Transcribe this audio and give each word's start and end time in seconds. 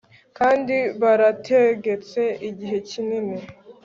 kandi 0.37 0.75
barategetse 1.01 2.21
igihe 2.49 2.77
kinini 2.89 3.37